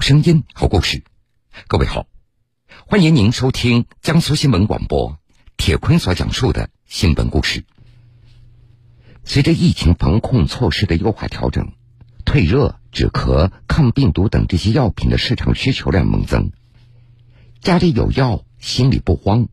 [0.00, 1.04] 声音，好故事。
[1.68, 2.06] 各位好，
[2.86, 5.18] 欢迎您收听江苏新闻广播
[5.56, 7.64] 铁坤所讲述的新闻故事。
[9.24, 11.74] 随着疫情防控措施的优化调整，
[12.24, 16.50] 退热、止咳、抗病毒等这些药品的市场需求量猛增。
[17.60, 19.48] 家里有药，心里不慌。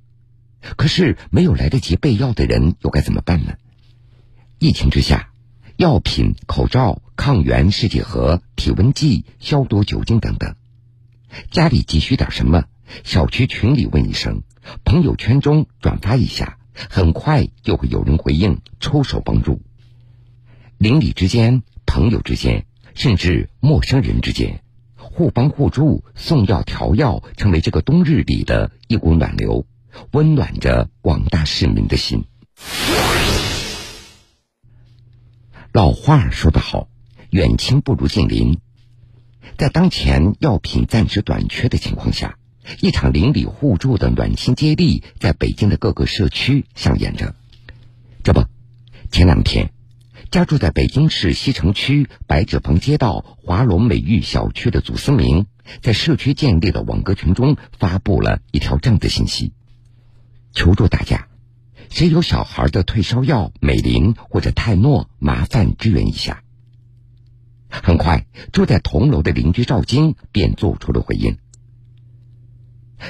[0.76, 3.56] 可是没有来得及备药的人，又该怎么办呢？
[4.60, 5.30] 疫情之下，
[5.78, 10.56] 药品、口罩、抗原试剂盒、体温计、消毒酒精等等，
[11.52, 12.64] 家里急需点什么？
[13.04, 14.42] 小区群里问一声，
[14.84, 19.62] 朋友圈中转发一下，很快就会有人回应，出手帮助。
[20.80, 22.66] 邻里之间、朋友之间，
[22.96, 24.64] 甚至陌生人之间，
[24.96, 29.68] 互帮互助、送药调药，成为这个冬日里的一股暖流。
[30.12, 32.26] 温暖着广大市民的心。
[35.78, 36.90] 老话说得好，
[37.30, 38.58] 远亲不如近邻。
[39.60, 42.40] 在当前药品暂时短缺的情况下，
[42.82, 47.36] 一场邻里互助的暖心接力在北京的各个社区上演着。
[48.24, 48.44] 这不，
[49.12, 49.72] 前两天，
[50.32, 55.46] 家住在北京市西城区白纸坊街道华龙美玉小区的祖思明，
[55.84, 59.54] 在社区建立的网格群中发布了一条这样的信息。
[60.54, 61.28] 求助大家，
[61.90, 66.44] 谁有小孩的退烧药美林或者泰诺，麻烦支援一下。
[67.70, 71.38] 很快，住在同楼的邻居赵晶便做出了回应。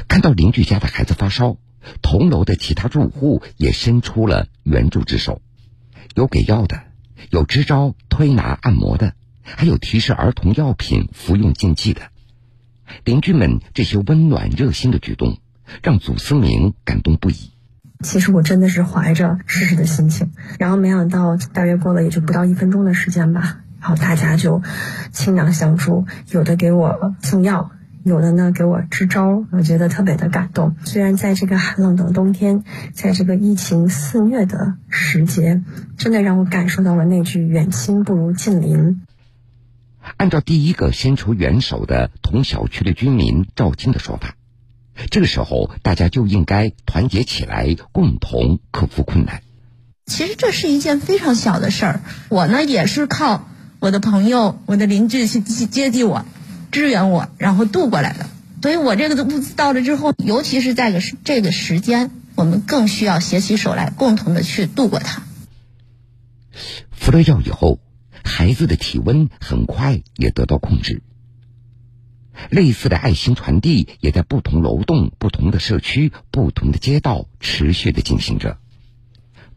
[0.08, 1.58] 看到邻居家的孩子发烧，
[2.02, 5.41] 同楼的其他住户也伸出了援助之手，
[6.16, 6.81] 有给药的，
[7.30, 12.09] 有支招推拿按摩的，还有提示儿童药品服用禁忌的。
[13.03, 15.39] 邻居们这些温暖热心的举动。
[15.84, 17.52] 让祖思明感动不已。
[18.03, 24.62] 其实我真的是怀着试试的心情，然后没想到大约过了也就不到一分钟的时间吧，然后大家就
[25.12, 27.72] 倾囊相助，有的给我送药，
[28.03, 30.75] 有的呢给我支招，我觉得特别的感动。
[30.86, 32.63] 虽然在这个寒冷的冬天，
[32.94, 35.63] 在这个疫情肆虐的时节，
[35.97, 39.02] 真的让我感受到了那句“远亲不如近邻”。
[40.16, 44.36] 按照第一个伸出援手的同小区的居民赵金的说法。
[45.09, 49.41] 这个时候，大家就应该团结起来，共同克服困难。
[50.06, 53.47] 其实这是一件非常小的事儿，我呢也是靠
[53.80, 56.25] 我的朋友、我的邻居去去接济我、
[56.72, 58.25] 支援我，然后渡过来的。
[58.62, 65.22] 所以我这个的物资到了之后，尤其是在个这个时间，我们更需要携起手来，共同的去度过它。
[66.91, 67.80] 服了药以后，
[68.24, 71.03] 孩子的体温很快也得到控制。
[72.50, 78.58] 类似的爱心传递也在不同楼栋、不同的社区、不同的街道持续的进行着。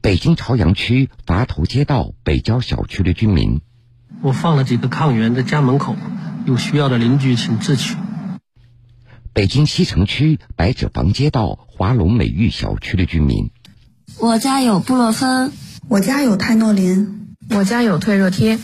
[0.01, 3.61] 北京朝阳区垡头街道北郊小区的居民，
[4.23, 5.95] 我放了几个抗原在家门口，
[6.47, 7.97] 有需要的邻居请自取。
[9.33, 13.51] 北京西城区白纸坊街道华龙美玉小区的居民，
[14.19, 15.53] 我家有布洛芬，
[15.89, 18.59] 我家有泰诺林，我家有退热贴。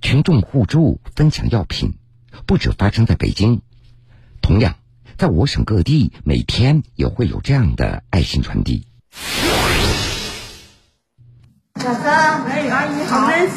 [0.00, 1.94] 群众互助分享药品。
[2.50, 3.60] 不止发生在北京，
[4.42, 4.74] 同样，
[5.16, 8.88] 在我省各地，每天也会有这样的爱心传递。
[11.80, 13.48] 小张，美女阿姨好，我们。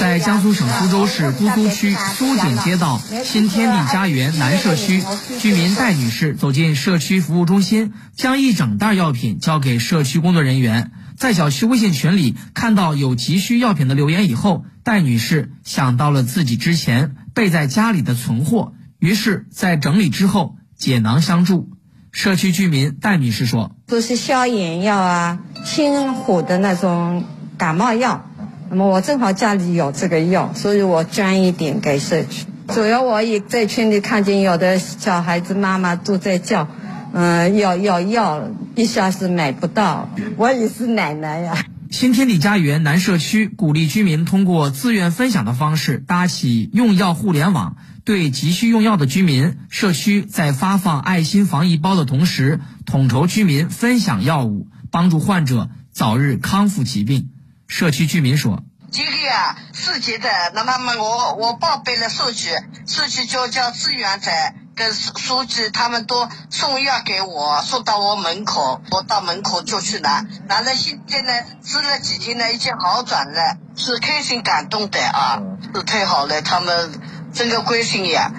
[0.00, 5.02] 在江苏省苏州市姑苏区苏锦街道新天地家园南社区，
[5.38, 10.92] 居民戴女士走进社区服务中心，将一整袋药品交给社区工作人员。
[11.18, 21.70] 在小区微信群里看到有急需药品的留言以后，戴女士想到了自己之前备在家里的存货，于是，在整理之后解囊相助。
[22.12, 27.24] 社区居民戴女士说：“都是消炎药啊，清火的那种
[27.58, 28.30] 感冒药。
[28.70, 32.46] 那么我正好家里有这个药，所以我捐一点给社区。
[32.68, 36.68] 主要我也在群里看见有的小孩子妈妈都在叫。”
[37.12, 40.08] 嗯，要要要，一下是买不到。
[40.36, 41.56] 我也是奶奶呀。
[41.96, 57.30] 新天地家园南社区鼓励居民通过自愿分享的方式搭起用药互联网，对急需用药的居民，社区在发放爱心防疫包的同时，统筹居民分享药物，帮助患者早日康复疾病。
[57.66, 58.62] 社区居民说
[58.92, 62.50] ：“这个呀，四级的，那么么我我报备了社区，
[62.86, 64.30] 社区就叫志愿者。”
[64.76, 70.26] 跟书书记他们都送药给我，送到我门口，我到门口就去拿。
[70.48, 71.32] 拿了现在呢，
[71.62, 75.40] 吃了几天呢，已经好转了，是开心感动的啊，
[75.74, 76.92] 是太好了，他们
[77.32, 78.30] 真的关心呀。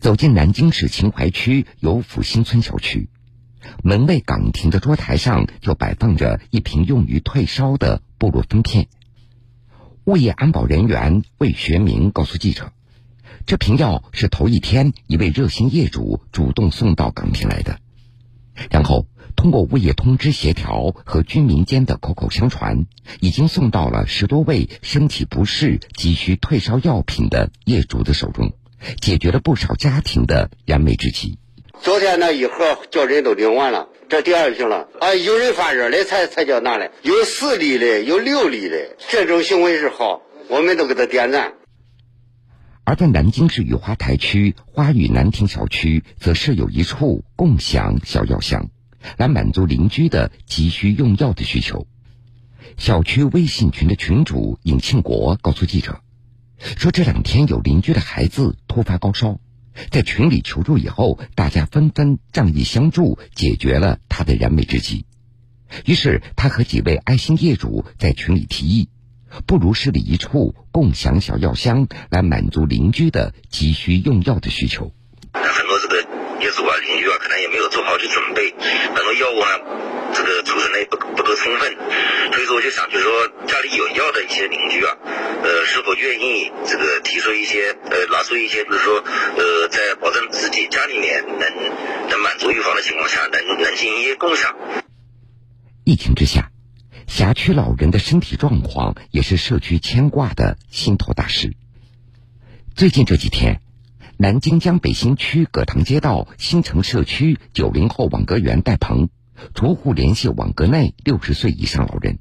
[0.00, 3.10] 走进南京市秦淮区游府新村小区，
[3.84, 8.88] 门卫岗亭的桌台上就摆放着一瓶用于退烧的布洛芬片。
[10.10, 12.72] 物业安保人员魏学明告诉记者，
[13.46, 17.78] 这瓶药是头一天一位热心业主主动送到岗亭来的，
[18.72, 22.86] 然后通过物业通知协调和居民间的口口相传，
[23.20, 28.52] 已经送到了十多位身体不适急需退烧药品的业主的手中，
[29.00, 31.38] 解决了不少家庭的燃眉之急。
[31.80, 35.14] 昨天那一盒叫人都领完了，这第二瓶了啊！
[35.14, 41.52] 有人发热的才才叫拿来，有四粒的，有六粒的，这种行为是好，我们都给他点赞。
[42.82, 48.70] 而在南京市雨花台区花语南亭小区，则设有一处共享小药箱，
[49.16, 51.86] 来满足邻居的急需用药的需求。
[52.76, 56.00] 小区微信群的群主尹庆国告诉记者，
[56.58, 59.38] 说这两天有邻居的孩子突发高烧。
[59.90, 65.06] 在群里求助以后，大家纷纷仗义相助，解决了他的燃眉之急。
[65.86, 68.88] 于是，他和几位爱心业主在群里提议，
[69.46, 74.92] 不如设立一处共享小药箱，来满足邻居的急需用药的需求
[75.32, 76.02] 这个
[76.42, 78.52] 业主啊、邻居啊，可能也没有做好去准备，
[78.94, 79.90] 很多药物呢。
[80.12, 81.72] 这个储存的也不不够充分，
[82.32, 94.52] 所以说我就想，就是说家里有药的一些邻居啊，呃，是否愿意这个提出一些呃，拿出一些，就是说呃，在保证自己家里面能能满足预防的情况下，能能进行一些共享。
[95.84, 96.50] 疫情之下，
[97.06, 101.54] 辖区老人的身体状况也是社区牵挂的心头大事。
[102.74, 103.60] 最近这几天，
[104.22, 109.08] 南京江北新区葛塘街道新城社区九零后网格员戴鹏。
[109.54, 112.18] 逐户联系网格内六十岁以上老人，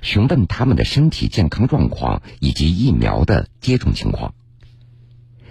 [0.00, 4.34] 询问他们的身体健康状况以及疫苗的接种情况。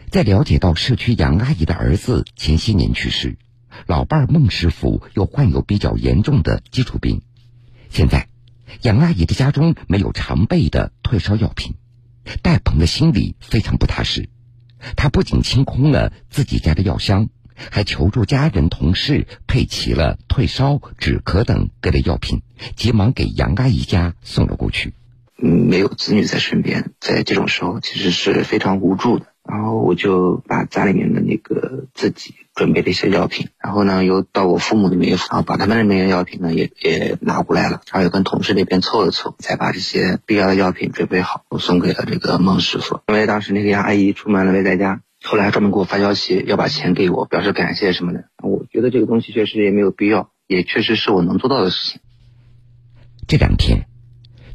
[0.09, 3.37] 在了解到社区杨阿姨的儿子前些年去世，
[3.85, 7.21] 老伴孟师傅又患有比较严重的基础病，
[7.91, 8.27] 现在
[8.81, 11.75] 杨阿姨的家中没有常备的退烧药品，
[12.41, 14.29] 戴鹏的心里非常不踏实。
[14.95, 17.29] 他不仅清空了自己家的药箱。
[17.69, 22.41] 还求助家人、同事配齐了退烧、止咳等各类药品，
[22.75, 24.95] 急忙给杨阿姨家送了过去。
[25.35, 29.27] 没有子女在身边，在这种时候其实是非常无助的。
[29.51, 43.01] 然后我就把家里面的那个自己准备的一些药品，然后呢又到我父母那边，然后把他们那边的药品呢也也拿过来了，然后又跟同事那边凑了凑，才把这些必要的药品准备好，我送给了这个孟师傅。
[43.09, 45.01] 因为当时那个杨阿姨出门了没在家。
[45.23, 48.23] 后来专门给我发消息，要把钱给我，表示感谢什么的。
[48.41, 52.01] 我觉得这个东西确实也没有必要，也确实是我能做到的事情。
[53.27, 53.85] 这两天，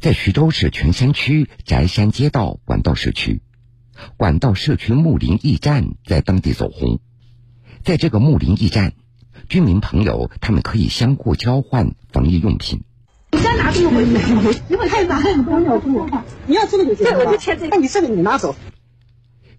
[0.01, 3.41] 在徐州市泉山区翟山街道管道社区，
[4.17, 6.99] 管道社区木林驿站在当地走红。
[7.83, 8.93] 在这个木林驿站，
[9.49, 12.83] 居民朋友他们可以相互交换防疫用品。
[13.31, 16.09] 你先拿这个回去，一会儿看哪还有多尿布。
[16.45, 17.69] 你要这个就行，这我就签这个。
[17.69, 18.55] 那你这个你拿走。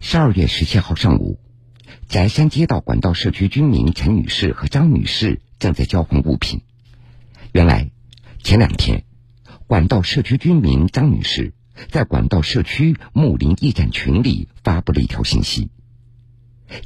[0.00, 1.38] 十二月十七号上午，
[2.08, 6.62] 翟山街道管道社区居民陈女士和张女士正在交换物品。
[7.52, 7.90] 原来，
[8.42, 9.04] 前两天，
[9.66, 11.52] 管道社区居民张女士
[11.90, 15.70] 在管道社区睦邻驿站群里发布了一条信息：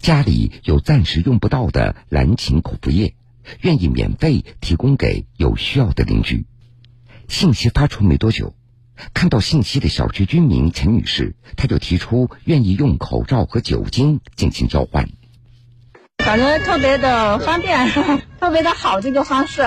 [0.00, 3.14] 家里有暂时用不到的蓝芩口服液，
[3.60, 6.46] 愿意免费提供给有需要的邻居。
[7.28, 8.54] 信息发出没多久。
[9.14, 15.08] 看到信息的小区居民陈女士，她就提出愿意用口罩和酒精进行交换，
[16.18, 17.90] 感觉特别的方便，
[18.38, 19.62] 特别的好这个方式，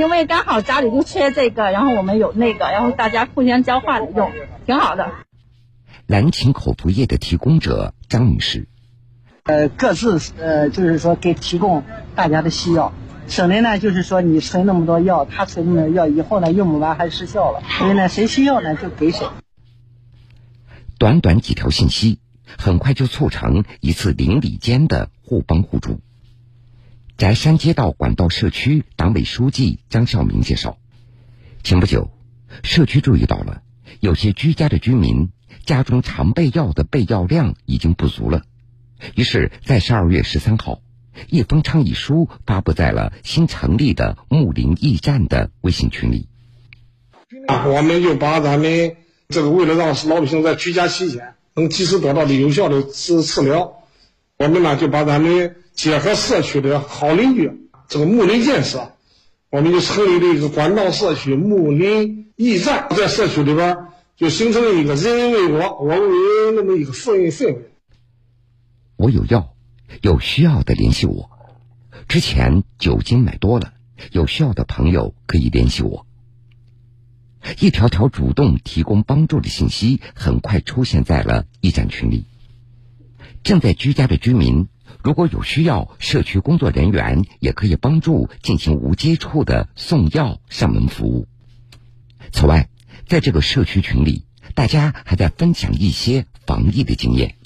[0.00, 4.32] 因为刚好家里就缺这个，然后我们有那个，然后大家互相交换用，
[4.64, 5.12] 挺好的。
[6.06, 8.66] 蓝芩口服液的提供者张女士，
[9.42, 12.94] 呃，各自呃，就是说给提供大家的需要。
[13.28, 17.62] 省的呢，就是说你存那么多药，他存那么多药，以后呢用不完还失效了。
[17.78, 19.26] 所以呢，谁需要呢就给谁。
[20.98, 22.20] 短短几条信息，
[22.56, 26.00] 很快就促成一次邻里间的互帮互助。
[27.20, 30.78] 翟山街道管道社区党委书记张孝明介绍，
[31.62, 32.10] 前不久，
[32.62, 33.60] 社区注意到了
[34.00, 35.28] 有些居家的居民
[35.66, 38.44] 家中常备药的备药量已经不足了，
[39.16, 40.80] 于是，在十二月十三号。
[41.28, 46.26] 一封倡议书发布在了新成立的睦邻驿站的微信群里。
[47.46, 48.96] 啊我们就把咱们
[49.28, 53.79] 这个为了让老百姓在居家期间能及时得到的有效的治治疗，
[54.40, 58.92] 我们呢就把咱们结合社区的好邻居这个睦邻建设，
[59.50, 63.76] 我们就成立了一个管道社区睦邻驿站，在社区里边
[64.16, 65.96] 就形成了一个人人为我，我为
[66.46, 67.70] 人那么一个氛氛围。
[68.96, 69.54] 我有药。
[70.02, 71.30] 有需要的联系我。
[72.06, 73.74] 之前酒精买多了，
[74.12, 76.06] 有需要的朋友可以联系我。
[77.58, 82.24] 一条条主动提供帮助的信息很快出现在了驿站群里。
[83.42, 84.68] 正在居家的居民，
[85.02, 91.26] 如果有需要，社区工作人员也可以帮助进行无接触的送药上门服务。
[92.32, 92.68] 此外，
[93.06, 97.36] 在这个社区群里，大家还在分享一些防疫的经验。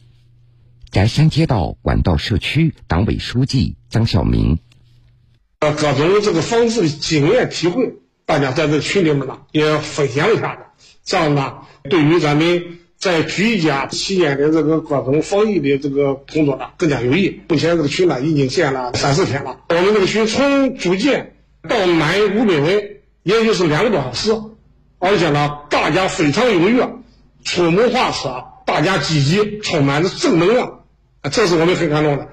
[0.91, 4.59] 翟山街道管道社区党委书记张晓明，
[5.61, 7.95] 呃，各种这个防治的经验体会，
[8.27, 10.63] 大家在这群里面呢也分享一下子，
[11.05, 17.43] 这样呢，对于咱们在居家期间的这个各种防疫的这个工作呢更加有益。
[17.51, 21.35] 目前这个群呢已经建了三四天了，我们这个群从组建
[21.69, 24.33] 到满五百人，也就是两个多小时，
[24.99, 26.89] 而且呢，大家非常踊跃，
[27.45, 30.81] 出谋划策，大家积极，充满着正能量。
[31.31, 32.31] 这是我们很感动的。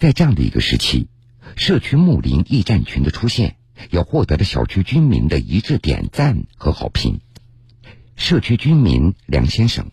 [0.00, 1.06] 在这样的一个时期，
[1.54, 3.54] 社区睦邻驿站群的出现，
[3.92, 7.20] 也获得了小区居民的一致点赞和好评。
[8.16, 9.86] 社区居民梁先生，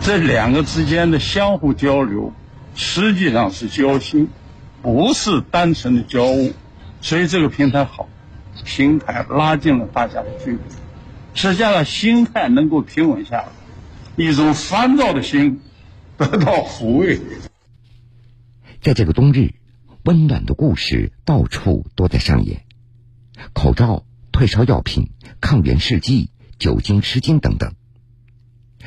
[0.00, 2.32] 这两个之间的相互交流，
[2.74, 4.28] 实际上是交心，
[4.82, 6.52] 不是单纯的交物，
[7.00, 8.08] 所以这个平台好，
[8.64, 10.58] 平台拉近了大家的距离，
[11.34, 13.48] 实际上心态能够平稳下来，
[14.16, 15.60] 一种烦躁的心。
[16.18, 17.20] 得到抚慰。
[18.80, 19.52] 在这个冬日，
[20.02, 22.64] 温暖的故事到处都在上演：
[23.52, 25.10] 口罩、退烧药品、
[25.42, 27.74] 抗原试剂、酒精湿巾等等。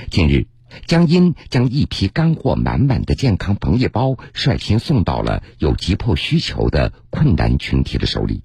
[0.10, 0.48] 近日，
[0.86, 8.44] 江阴将一批干货满满的健康防疫包率先送到了有急迫需求的困难群体的手里，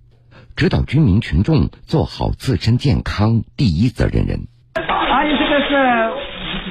[0.57, 4.49] 指导居民群众做好自身健康第一责任人。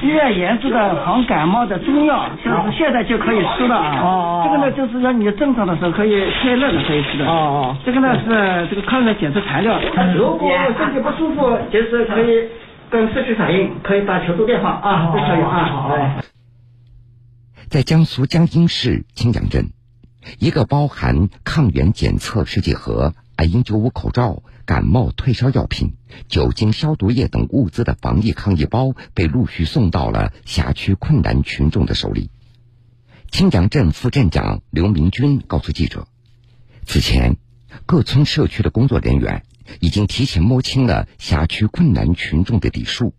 [0.03, 4.01] 医院研制的防感冒的中药，就是现在就可以吃的啊。
[4.03, 7.25] 哦这个呢，就是说你症状的时候可以天热的可以吃的。
[7.25, 7.77] 哦哦。
[7.85, 9.79] 这个呢是这个抗原检测材料。
[10.15, 12.49] 如果身体不舒服，就是可以
[12.89, 15.65] 跟社区反映，可以打求助电话啊，都可以啊。
[15.71, 15.97] 好。
[17.69, 19.71] 在江苏江阴市青阳镇，
[20.39, 24.43] 一个包含抗原检测试剂盒、N95 口罩。
[24.65, 25.93] 感冒退烧药品、
[26.27, 32.29] 酒精消毒液等物资的防疫抗疫包被陆续送到了辖区困难群众的手里。
[33.29, 36.07] 青阳镇副镇长刘明军告诉记者，
[36.85, 37.37] 此前
[37.85, 39.43] 各村社区的工作人员
[39.79, 43.13] 已经提前摸清了辖区困难群众的底数，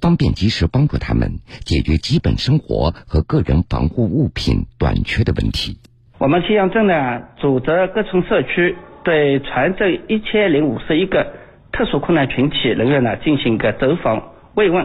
[0.00, 5.78] 方便及时帮助他们解决基本生活和个人防护物品短缺的问题。
[6.18, 6.94] 我们青阳镇呢，
[7.40, 8.76] 组织各村社区。
[9.06, 11.32] 对全镇一千零五十一个
[11.70, 14.84] 特殊困难群体人员呢进行一个走访慰问。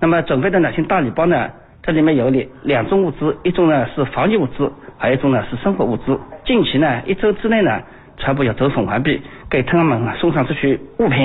[0.00, 1.50] 那么准备的两些大礼包呢，
[1.82, 6.18] 这里面有两两种物资，一种呢是防疫物资，还有一种呢是生活物资。
[6.46, 7.82] 近期呢一周之内呢
[8.16, 11.18] 全部要走访完毕，给他们送上这些物品，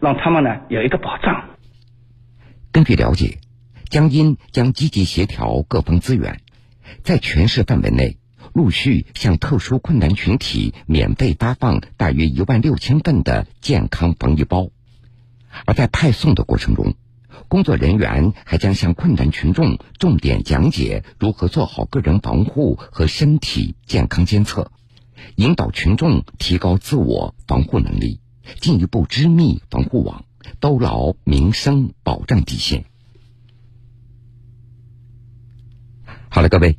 [0.00, 1.44] 让他们呢有一个保障。
[2.72, 3.36] 根据了解，
[3.90, 6.38] 江阴将积极协调各方资源，
[7.02, 8.16] 在全市范围内。
[8.56, 14.70] 陆续向特殊困难群体免费发放大约一万六千份的健康防疫包，
[15.66, 16.94] 而在派送的过程中，
[17.48, 24.72] 工作人员还将向困难群众重点讲解如何做好个人防护和身体健康监测，
[25.34, 28.20] 引导群众提高自我防护能力，
[28.58, 30.24] 进一步织密防护网，
[30.60, 32.86] 兜牢民生保障底线。
[36.30, 36.78] 好了，各位。